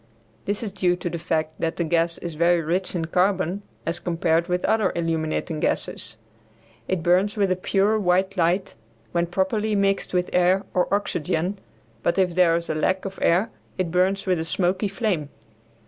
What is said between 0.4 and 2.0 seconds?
This is due to the fact that the